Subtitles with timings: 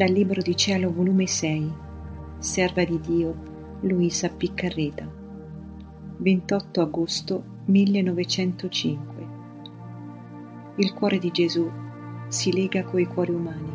[0.00, 1.70] Dal Libro di Cielo, volume 6,
[2.38, 3.34] Serva di Dio,
[3.80, 5.06] Luisa Piccarreta,
[6.16, 9.26] 28 agosto 1905.
[10.76, 11.70] Il cuore di Gesù
[12.28, 13.74] si lega coi cuori umani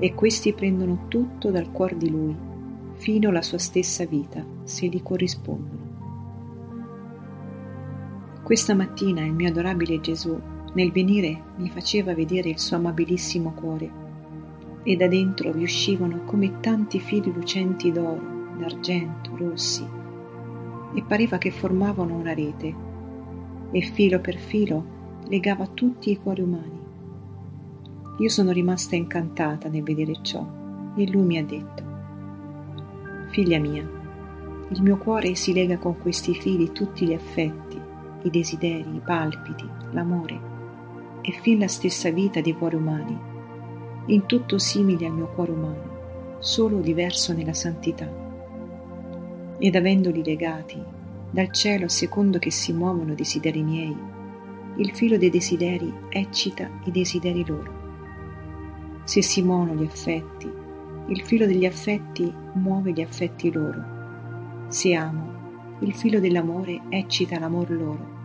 [0.00, 2.36] e questi prendono tutto dal cuore di Lui,
[2.94, 5.90] fino alla sua stessa vita, se gli corrispondono.
[8.42, 10.36] Questa mattina il mio adorabile Gesù,
[10.74, 14.02] nel venire, mi faceva vedere il suo amabilissimo cuore
[14.84, 19.86] e da dentro vi uscivano come tanti fili lucenti d'oro, d'argento, rossi,
[20.94, 22.74] e pareva che formavano una rete,
[23.70, 26.80] e filo per filo legava tutti i cuori umani.
[28.18, 30.44] Io sono rimasta incantata nel vedere ciò,
[30.96, 31.90] e lui mi ha detto,
[33.28, 33.88] Figlia mia,
[34.68, 37.80] il mio cuore si lega con questi fili tutti gli affetti,
[38.24, 40.50] i desideri, i palpiti, l'amore,
[41.22, 43.30] e fin la stessa vita dei cuori umani
[44.06, 48.10] in tutto simile al mio cuore umano, solo diverso nella santità.
[49.58, 50.82] Ed avendoli legati,
[51.30, 53.96] dal cielo secondo che si muovono desideri miei,
[54.76, 57.80] il filo dei desideri eccita i desideri loro.
[59.04, 60.50] Se si muovono gli affetti,
[61.06, 64.66] il filo degli affetti muove gli affetti loro.
[64.68, 68.20] Se amo, il filo dell'amore eccita l'amor loro,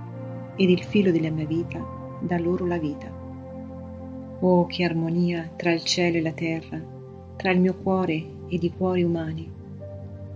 [0.55, 1.85] ed il filo della mia vita
[2.19, 3.26] dà loro la vita.
[4.39, 6.79] Oh, che armonia tra il cielo e la terra,
[7.35, 9.49] tra il mio cuore ed i cuori umani.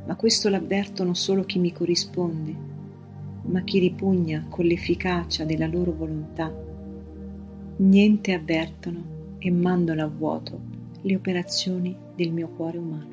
[0.05, 2.55] Ma questo l'avvertono solo chi mi corrisponde,
[3.43, 6.51] ma chi ripugna con l'efficacia della loro volontà.
[7.77, 9.03] Niente avvertono
[9.37, 10.59] e mandano a vuoto
[11.01, 13.10] le operazioni del mio cuore umano.